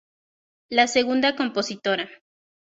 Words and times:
La 0.69 0.87
segunda 0.87 1.35
compositora. 1.35 2.09